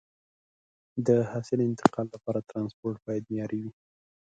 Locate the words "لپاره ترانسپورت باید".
2.15-3.23